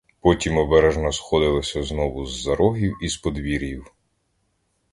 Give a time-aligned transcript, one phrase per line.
[0.19, 3.91] Потім обережно сходилися знову з-за рогів і з подвір'їв.